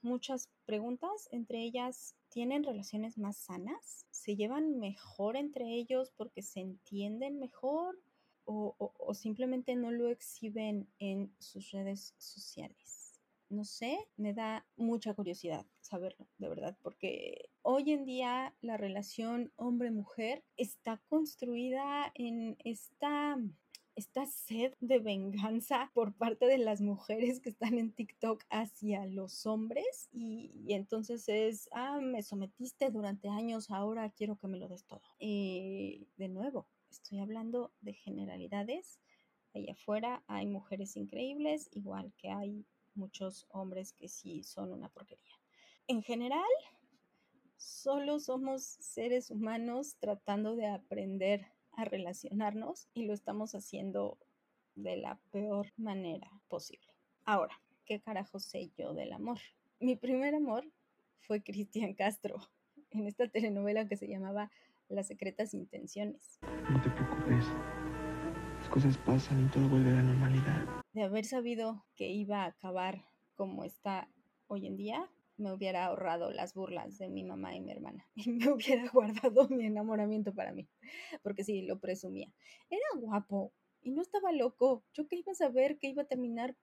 muchas 0.05 0.49
preguntas, 0.65 1.27
entre 1.31 1.63
ellas, 1.63 2.15
¿tienen 2.29 2.63
relaciones 2.63 3.17
más 3.17 3.37
sanas? 3.37 4.05
¿Se 4.11 4.35
llevan 4.35 4.79
mejor 4.79 5.35
entre 5.35 5.73
ellos 5.73 6.13
porque 6.15 6.41
se 6.41 6.61
entienden 6.61 7.39
mejor? 7.39 7.99
O, 8.45 8.75
o, 8.77 8.93
o, 8.99 9.13
simplemente 9.15 9.75
no 9.75 9.91
lo 9.91 10.07
exhiben 10.07 10.87
en 10.99 11.35
sus 11.39 11.71
redes 11.71 12.13
sociales. 12.19 13.19
No 13.49 13.65
sé, 13.65 13.97
me 14.17 14.33
da 14.33 14.67
mucha 14.75 15.15
curiosidad 15.15 15.65
saberlo, 15.81 16.27
de 16.37 16.49
verdad, 16.49 16.77
porque 16.83 17.49
hoy 17.63 17.91
en 17.91 18.05
día 18.05 18.55
la 18.61 18.77
relación 18.77 19.51
hombre-mujer 19.55 20.43
está 20.57 21.01
construida 21.09 22.11
en 22.13 22.55
esta 22.63 23.37
esta 23.95 24.25
sed 24.25 24.73
de 24.81 24.99
venganza 24.99 25.89
por 25.93 26.13
parte 26.13 26.45
de 26.45 26.57
las 26.57 26.81
mujeres 26.81 27.39
que 27.39 27.49
están 27.49 27.77
en 27.77 27.93
TikTok 27.93 28.43
hacia 28.49 29.05
los 29.05 29.45
hombres 29.45 30.09
y, 30.11 30.51
entonces 30.67 31.27
es, 31.29 31.69
ah, 31.71 31.99
me 32.01 32.21
sometiste 32.21 32.91
durante 32.91 33.29
años, 33.29 33.71
ahora 33.71 34.09
quiero 34.09 34.37
que 34.37 34.47
me 34.47 34.57
lo 34.57 34.67
des 34.67 34.85
todo. 34.85 35.01
Y 35.17 36.07
de 36.17 36.27
nuevo, 36.27 36.67
estoy 36.91 37.19
hablando 37.19 37.73
de 37.81 37.93
generalidades. 37.93 38.99
Allá 39.53 39.71
afuera 39.71 40.23
hay 40.27 40.45
mujeres 40.45 40.97
increíbles, 40.97 41.69
igual 41.71 42.13
que 42.17 42.29
hay 42.29 42.65
muchos 42.95 43.47
hombres 43.49 43.93
que 43.93 44.09
sí 44.09 44.43
son 44.43 44.73
una 44.73 44.89
porquería. 44.89 45.39
En 45.87 46.01
general, 46.01 46.43
solo 47.55 48.19
somos 48.19 48.63
seres 48.63 49.31
humanos 49.31 49.95
tratando 49.99 50.55
de 50.55 50.67
aprender 50.67 51.54
a 51.77 51.85
relacionarnos 51.85 52.87
y 52.93 53.05
lo 53.05 53.13
estamos 53.13 53.55
haciendo 53.55 54.17
de 54.75 54.97
la 54.97 55.19
peor 55.31 55.67
manera 55.77 56.29
posible. 56.47 56.87
Ahora, 57.23 57.59
¿qué 57.85 58.01
carajo 58.01 58.39
sé 58.39 58.71
yo 58.77 58.93
del 58.93 59.13
amor? 59.13 59.39
Mi 59.79 59.95
primer 59.95 60.35
amor 60.35 60.65
fue 61.21 61.43
Cristian 61.43 61.93
Castro 61.93 62.37
en 62.91 63.07
esta 63.07 63.27
telenovela 63.27 63.87
que 63.87 63.97
se 63.97 64.07
llamaba 64.07 64.51
Las 64.87 65.07
secretas 65.07 65.53
intenciones. 65.53 66.39
No 66.69 66.81
te 66.81 66.89
preocupes. 66.89 67.45
Las 68.59 68.69
cosas 68.69 68.97
pasan 68.99 69.45
y 69.45 69.49
todo 69.49 69.67
vuelve 69.69 69.91
a 69.91 69.95
la 69.95 70.03
normalidad. 70.03 70.65
De 70.93 71.03
haber 71.03 71.25
sabido 71.25 71.85
que 71.95 72.09
iba 72.09 72.43
a 72.43 72.47
acabar 72.47 73.05
como 73.35 73.63
está 73.63 74.09
hoy 74.47 74.65
en 74.67 74.77
día, 74.77 75.09
me 75.37 75.51
hubiera 75.51 75.85
ahorrado 75.85 76.31
las 76.31 76.53
burlas 76.53 76.97
de 76.97 77.09
mi 77.09 77.23
mamá 77.23 77.55
y 77.55 77.61
mi 77.61 77.71
hermana 77.71 78.07
y 78.15 78.29
me 78.31 78.51
hubiera 78.51 78.89
guardado 78.89 79.47
mi 79.49 79.65
enamoramiento 79.65 80.33
para 80.33 80.51
mí, 80.51 80.67
porque 81.23 81.43
sí, 81.43 81.61
lo 81.61 81.79
presumía. 81.79 82.31
Era 82.69 82.85
guapo 82.99 83.53
y 83.81 83.91
no 83.91 84.01
estaba 84.01 84.31
loco. 84.31 84.83
Yo 84.93 85.07
que 85.07 85.17
iba 85.17 85.31
a 85.31 85.35
saber 85.35 85.77
que 85.77 85.87
iba 85.87 86.03
a 86.03 86.07
terminar 86.07 86.55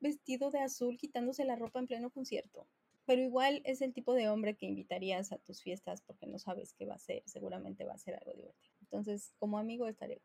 vestido 0.00 0.50
de 0.50 0.60
azul 0.60 0.96
quitándose 0.98 1.44
la 1.44 1.56
ropa 1.56 1.78
en 1.78 1.86
pleno 1.86 2.10
concierto. 2.10 2.66
Pero 3.04 3.20
igual 3.20 3.62
es 3.64 3.82
el 3.82 3.92
tipo 3.92 4.14
de 4.14 4.28
hombre 4.28 4.56
que 4.56 4.66
invitarías 4.66 5.32
a 5.32 5.38
tus 5.38 5.60
fiestas 5.60 6.02
porque 6.02 6.26
no 6.26 6.38
sabes 6.38 6.72
qué 6.74 6.86
va 6.86 6.94
a 6.94 6.98
ser, 6.98 7.22
seguramente 7.26 7.84
va 7.84 7.94
a 7.94 7.98
ser 7.98 8.14
algo 8.14 8.32
divertido. 8.32 8.74
Entonces, 8.80 9.34
como 9.38 9.58
amigo 9.58 9.84
bien. 9.84 10.20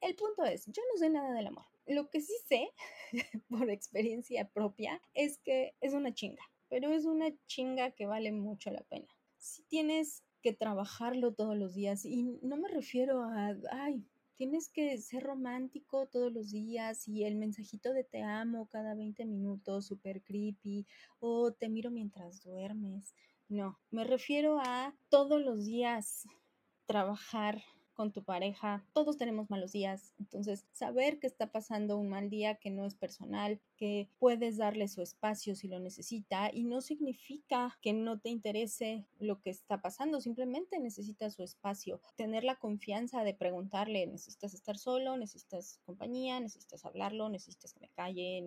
El 0.00 0.14
punto 0.14 0.44
es, 0.44 0.66
yo 0.66 0.82
no 0.92 0.98
sé 0.98 1.10
nada 1.10 1.32
del 1.34 1.46
amor. 1.46 1.66
Lo 1.86 2.08
que 2.08 2.20
sí 2.20 2.34
sé, 2.46 2.70
por 3.48 3.70
experiencia 3.70 4.48
propia, 4.48 5.00
es 5.14 5.38
que 5.38 5.74
es 5.80 5.92
una 5.92 6.14
chinga 6.14 6.42
pero 6.68 6.92
es 6.92 7.04
una 7.04 7.30
chinga 7.46 7.90
que 7.92 8.06
vale 8.06 8.32
mucho 8.32 8.70
la 8.70 8.82
pena. 8.82 9.08
Si 9.38 9.62
tienes 9.64 10.22
que 10.42 10.52
trabajarlo 10.52 11.32
todos 11.34 11.56
los 11.56 11.74
días, 11.74 12.04
y 12.04 12.22
no 12.42 12.56
me 12.56 12.68
refiero 12.68 13.22
a, 13.22 13.56
ay, 13.70 14.04
tienes 14.36 14.68
que 14.68 14.98
ser 14.98 15.22
romántico 15.22 16.06
todos 16.06 16.32
los 16.32 16.50
días 16.50 17.08
y 17.08 17.24
el 17.24 17.36
mensajito 17.36 17.92
de 17.92 18.04
te 18.04 18.22
amo 18.22 18.66
cada 18.66 18.94
20 18.94 19.24
minutos, 19.24 19.86
super 19.86 20.22
creepy, 20.22 20.86
o 21.18 21.52
te 21.52 21.68
miro 21.68 21.90
mientras 21.90 22.42
duermes. 22.42 23.14
No, 23.48 23.78
me 23.90 24.04
refiero 24.04 24.58
a 24.60 24.94
todos 25.08 25.40
los 25.40 25.64
días 25.64 26.26
trabajar 26.86 27.62
con 27.96 28.12
tu 28.12 28.22
pareja. 28.22 28.84
Todos 28.92 29.16
tenemos 29.16 29.50
malos 29.50 29.72
días, 29.72 30.14
entonces 30.18 30.66
saber 30.70 31.18
que 31.18 31.26
está 31.26 31.50
pasando 31.50 31.96
un 31.96 32.08
mal 32.08 32.28
día 32.30 32.56
que 32.56 32.70
no 32.70 32.84
es 32.84 32.94
personal, 32.94 33.60
que 33.76 34.08
puedes 34.18 34.58
darle 34.58 34.86
su 34.86 35.02
espacio 35.02 35.56
si 35.56 35.66
lo 35.66 35.80
necesita 35.80 36.50
y 36.52 36.64
no 36.64 36.82
significa 36.82 37.76
que 37.80 37.94
no 37.94 38.20
te 38.20 38.28
interese 38.28 39.06
lo 39.18 39.40
que 39.40 39.50
está 39.50 39.80
pasando, 39.80 40.20
simplemente 40.20 40.78
necesitas 40.78 41.34
su 41.34 41.42
espacio. 41.42 42.00
Tener 42.16 42.44
la 42.44 42.56
confianza 42.56 43.24
de 43.24 43.34
preguntarle, 43.34 44.06
necesitas 44.06 44.52
estar 44.54 44.76
solo, 44.76 45.16
necesitas 45.16 45.80
compañía, 45.84 46.38
necesitas 46.38 46.84
hablarlo, 46.84 47.30
necesitas 47.30 47.72
que 47.72 47.80
me 47.80 47.88
calle, 47.88 48.44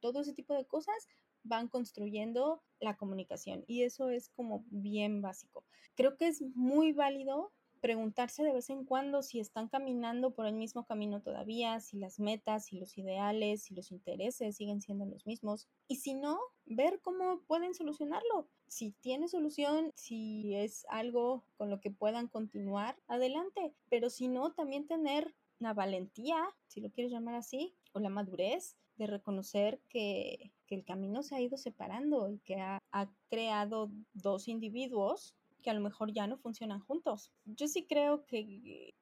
todo 0.00 0.20
ese 0.20 0.32
tipo 0.32 0.54
de 0.54 0.64
cosas 0.64 1.06
van 1.42 1.68
construyendo 1.68 2.62
la 2.80 2.96
comunicación 2.96 3.64
y 3.66 3.82
eso 3.82 4.08
es 4.08 4.30
como 4.30 4.64
bien 4.70 5.20
básico. 5.20 5.64
Creo 5.94 6.16
que 6.16 6.28
es 6.28 6.42
muy 6.54 6.92
válido 6.92 7.52
preguntarse 7.80 8.42
de 8.42 8.52
vez 8.52 8.70
en 8.70 8.84
cuando 8.84 9.22
si 9.22 9.40
están 9.40 9.68
caminando 9.68 10.32
por 10.32 10.46
el 10.46 10.54
mismo 10.54 10.84
camino 10.84 11.20
todavía, 11.20 11.80
si 11.80 11.98
las 11.98 12.18
metas, 12.18 12.66
si 12.66 12.78
los 12.78 12.96
ideales, 12.98 13.62
si 13.62 13.74
los 13.74 13.92
intereses 13.92 14.56
siguen 14.56 14.80
siendo 14.80 15.06
los 15.06 15.26
mismos. 15.26 15.68
Y 15.88 15.96
si 15.96 16.14
no, 16.14 16.38
ver 16.64 17.00
cómo 17.00 17.40
pueden 17.46 17.74
solucionarlo. 17.74 18.48
Si 18.66 18.92
tiene 18.92 19.28
solución, 19.28 19.92
si 19.94 20.54
es 20.54 20.86
algo 20.88 21.44
con 21.56 21.70
lo 21.70 21.80
que 21.80 21.90
puedan 21.90 22.28
continuar, 22.28 22.96
adelante. 23.06 23.74
Pero 23.88 24.10
si 24.10 24.28
no, 24.28 24.52
también 24.52 24.86
tener 24.86 25.34
la 25.58 25.74
valentía, 25.74 26.36
si 26.66 26.80
lo 26.80 26.90
quieres 26.90 27.12
llamar 27.12 27.34
así, 27.34 27.74
o 27.92 28.00
la 28.00 28.10
madurez 28.10 28.76
de 28.96 29.06
reconocer 29.06 29.80
que, 29.88 30.52
el 30.68 30.84
camino 30.84 31.22
se 31.22 31.36
ha 31.36 31.40
ido 31.40 31.56
separando 31.56 32.28
y 32.28 32.38
que 32.38 32.56
ha, 32.56 32.82
ha 32.90 33.08
creado 33.30 33.88
dos 34.14 34.48
individuos 34.48 35.36
que 35.66 35.70
a 35.70 35.74
lo 35.74 35.80
mejor 35.80 36.12
ya 36.12 36.28
no 36.28 36.38
funcionan 36.38 36.78
juntos. 36.78 37.32
Yo 37.44 37.66
sí 37.66 37.88
creo 37.88 38.24
que, 38.24 38.94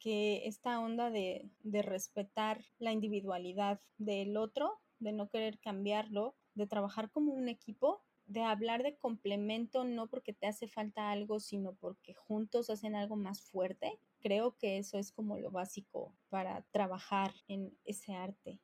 esta 0.47 0.81
onda 0.81 1.11
de, 1.11 1.51
de 1.63 1.83
respetar 1.83 2.65
la 2.79 2.91
individualidad 2.91 3.83
del 3.99 4.39
otro, 4.39 4.81
de 4.99 5.13
no 5.13 5.29
querer 5.29 5.59
cambiarlo, 5.59 6.37
de 6.55 6.67
trabajar 6.67 7.11
como 7.11 7.35
un 7.35 7.51
equipo, 7.51 8.03
de 8.25 8.41
hablar 8.41 8.83
de 8.83 8.97
complemento 8.97 9.85
no 9.85 10.07
porque 10.07 10.33
te 10.33 10.47
hace 10.47 10.67
falta 10.67 11.11
algo, 11.11 11.39
sino 11.39 11.75
porque 11.75 12.15
juntos 12.15 12.71
hacen 12.71 12.97
algo 12.97 13.17
más 13.17 13.43
fuerte. 13.43 14.01
Creo 14.21 14.57
que 14.57 14.79
eso 14.79 14.97
es 14.97 15.13
como 15.13 15.37
lo 15.37 15.51
básico 15.51 16.15
para 16.31 16.63
trabajar 16.71 17.35
en 17.47 17.77
ese 17.85 18.15
arte 18.15 18.59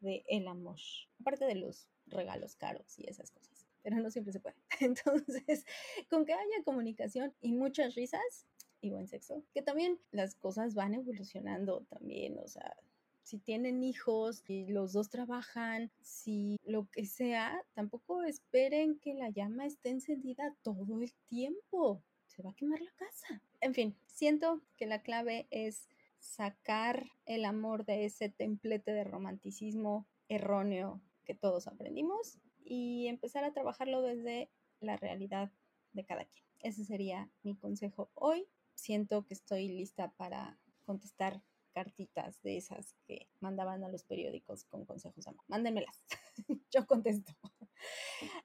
de 0.00 0.24
el 0.28 0.48
amor, 0.48 0.80
aparte 1.20 1.44
de 1.44 1.56
los 1.56 1.90
regalos 2.06 2.56
caros 2.56 2.98
y 2.98 3.10
esas 3.10 3.30
cosas 3.30 3.55
pero 3.86 4.02
no 4.02 4.10
siempre 4.10 4.32
se 4.32 4.40
puede. 4.40 4.56
Entonces, 4.80 5.64
con 6.10 6.26
que 6.26 6.32
haya 6.32 6.64
comunicación 6.64 7.32
y 7.40 7.52
muchas 7.52 7.94
risas 7.94 8.44
y 8.80 8.90
buen 8.90 9.06
sexo, 9.06 9.44
que 9.54 9.62
también 9.62 10.00
las 10.10 10.34
cosas 10.34 10.74
van 10.74 10.94
evolucionando 10.94 11.86
también, 11.88 12.36
o 12.40 12.48
sea, 12.48 12.76
si 13.22 13.38
tienen 13.38 13.84
hijos 13.84 14.42
y 14.48 14.66
los 14.66 14.92
dos 14.92 15.08
trabajan, 15.08 15.92
si 16.00 16.58
lo 16.64 16.90
que 16.90 17.06
sea, 17.06 17.62
tampoco 17.74 18.24
esperen 18.24 18.98
que 18.98 19.14
la 19.14 19.30
llama 19.30 19.66
esté 19.66 19.90
encendida 19.90 20.56
todo 20.62 21.00
el 21.00 21.12
tiempo. 21.28 22.02
Se 22.26 22.42
va 22.42 22.50
a 22.50 22.54
quemar 22.54 22.80
la 22.80 22.92
casa. 22.96 23.40
En 23.60 23.72
fin, 23.72 23.96
siento 24.08 24.62
que 24.76 24.86
la 24.86 25.02
clave 25.02 25.46
es 25.50 25.88
sacar 26.18 27.06
el 27.24 27.44
amor 27.44 27.84
de 27.84 28.04
ese 28.04 28.30
templete 28.30 28.90
de 28.90 29.04
romanticismo 29.04 30.08
erróneo 30.28 31.00
que 31.24 31.36
todos 31.36 31.68
aprendimos 31.68 32.40
y 32.66 33.06
empezar 33.06 33.44
a 33.44 33.52
trabajarlo 33.52 34.02
desde 34.02 34.50
la 34.80 34.96
realidad 34.96 35.50
de 35.92 36.04
cada 36.04 36.24
quien. 36.24 36.44
Ese 36.60 36.84
sería 36.84 37.30
mi 37.42 37.56
consejo 37.56 38.10
hoy. 38.14 38.46
Siento 38.74 39.24
que 39.24 39.34
estoy 39.34 39.68
lista 39.68 40.12
para 40.16 40.58
contestar 40.84 41.42
cartitas 41.72 42.42
de 42.42 42.56
esas 42.56 42.94
que 43.06 43.28
mandaban 43.40 43.84
a 43.84 43.88
los 43.88 44.02
periódicos 44.02 44.64
con 44.64 44.84
consejos 44.84 45.26
de. 45.26 45.42
Mándenmelas. 45.46 46.04
yo 46.70 46.86
contesto. 46.86 47.32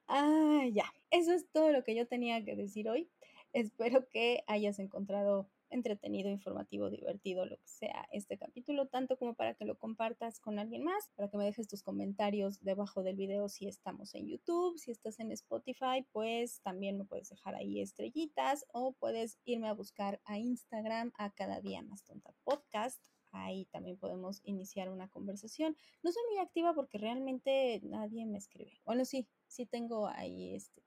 ah, 0.08 0.66
ya. 0.72 0.86
Eso 1.10 1.34
es 1.34 1.50
todo 1.52 1.72
lo 1.72 1.84
que 1.84 1.96
yo 1.96 2.08
tenía 2.08 2.44
que 2.44 2.56
decir 2.56 2.90
hoy. 2.90 3.10
Espero 3.54 4.08
que 4.08 4.44
hayas 4.48 4.80
encontrado 4.80 5.50
entretenido, 5.72 6.30
informativo, 6.30 6.90
divertido, 6.90 7.46
lo 7.46 7.58
que 7.58 7.68
sea 7.68 8.08
este 8.12 8.38
capítulo, 8.38 8.88
tanto 8.88 9.18
como 9.18 9.34
para 9.34 9.56
que 9.56 9.66
lo 9.66 9.78
compartas 9.78 10.40
con 10.40 10.60
alguien 10.60 10.84
más, 10.84 11.10
para 11.16 11.30
que 11.30 11.38
me 11.38 11.46
dejes 11.46 11.68
tus 11.68 11.84
comentarios 11.84 12.62
debajo 12.62 13.04
del 13.04 13.16
video 13.16 13.50
si 13.50 13.68
estamos 13.68 14.14
en 14.14 14.28
YouTube, 14.28 14.78
si 14.78 14.92
estás 14.92 15.20
en 15.20 15.32
Spotify, 15.32 16.06
pues 16.12 16.62
también 16.62 16.98
me 16.98 17.06
puedes 17.06 17.30
dejar 17.30 17.56
ahí 17.56 17.82
estrellitas 17.82 18.66
o 18.74 18.94
puedes 18.94 19.40
irme 19.46 19.68
a 19.68 19.74
buscar 19.74 20.22
a 20.26 20.38
Instagram 20.38 21.12
a 21.18 21.32
cada 21.32 21.62
día 21.62 21.82
más 21.82 22.04
tonta 22.04 22.34
podcast. 22.44 23.04
Ahí 23.32 23.66
también 23.72 23.98
podemos 23.98 24.42
iniciar 24.44 24.90
una 24.90 25.08
conversación. 25.10 25.78
No 26.04 26.12
soy 26.12 26.22
muy 26.30 26.40
activa 26.40 26.74
porque 26.74 26.98
realmente 26.98 27.80
nadie 27.84 28.26
me 28.26 28.38
escribe. 28.38 28.82
Bueno, 28.86 29.06
sí, 29.06 29.28
sí 29.48 29.66
tengo 29.66 30.08
ahí 30.08 30.54
este, 30.54 30.84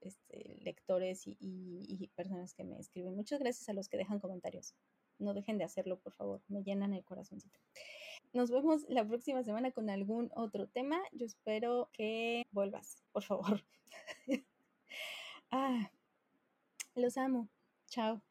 este, 0.00 0.58
lectores 0.62 1.22
y, 1.26 2.10
personas 2.14 2.54
que 2.54 2.64
me 2.64 2.78
escriben. 2.78 3.14
Muchas 3.14 3.40
gracias 3.40 3.68
a 3.68 3.72
los 3.72 3.88
que 3.88 3.96
dejan 3.96 4.20
comentarios. 4.20 4.74
No 5.18 5.34
dejen 5.34 5.58
de 5.58 5.64
hacerlo, 5.64 5.98
por 5.98 6.12
favor. 6.12 6.42
Me 6.48 6.62
llenan 6.62 6.94
el 6.94 7.04
corazoncito. 7.04 7.58
Nos 8.32 8.50
vemos 8.50 8.84
la 8.88 9.06
próxima 9.06 9.42
semana 9.42 9.72
con 9.72 9.90
algún 9.90 10.30
otro 10.34 10.68
tema. 10.68 11.00
Yo 11.12 11.26
espero 11.26 11.90
que 11.92 12.44
vuelvas, 12.52 13.02
por 13.12 13.22
favor. 13.22 13.64
ah, 15.50 15.90
los 16.94 17.16
amo. 17.16 17.48
Chao. 17.86 18.22